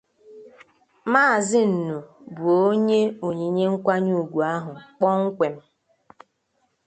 Maazị 1.11 1.59
Nnubuonye 1.71 2.99
onyinye 3.27 3.65
nkwanyeùgwù 3.73 4.39
ahụ 4.53 4.73
kpọmkwem 4.97 5.55